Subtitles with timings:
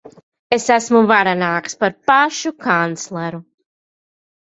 [0.55, 3.43] Es esmu varenāks par pašu kancleru.